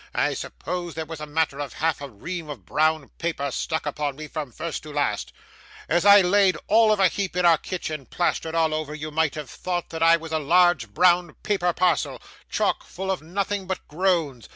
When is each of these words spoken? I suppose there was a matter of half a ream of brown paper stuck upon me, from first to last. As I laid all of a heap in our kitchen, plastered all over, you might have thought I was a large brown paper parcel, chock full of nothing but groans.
I 0.15 0.33
suppose 0.33 0.95
there 0.95 1.05
was 1.05 1.19
a 1.19 1.27
matter 1.27 1.59
of 1.59 1.73
half 1.73 2.01
a 2.01 2.09
ream 2.09 2.49
of 2.49 2.65
brown 2.65 3.09
paper 3.19 3.51
stuck 3.51 3.85
upon 3.85 4.15
me, 4.15 4.27
from 4.27 4.51
first 4.51 4.81
to 4.81 4.91
last. 4.91 5.31
As 5.87 6.05
I 6.05 6.21
laid 6.21 6.57
all 6.65 6.91
of 6.91 6.99
a 6.99 7.07
heap 7.07 7.35
in 7.35 7.45
our 7.45 7.59
kitchen, 7.59 8.07
plastered 8.07 8.55
all 8.55 8.73
over, 8.73 8.95
you 8.95 9.11
might 9.11 9.35
have 9.35 9.51
thought 9.51 9.93
I 10.01 10.17
was 10.17 10.31
a 10.31 10.39
large 10.39 10.89
brown 10.91 11.35
paper 11.43 11.71
parcel, 11.71 12.19
chock 12.49 12.83
full 12.83 13.11
of 13.11 13.21
nothing 13.21 13.67
but 13.67 13.87
groans. 13.87 14.49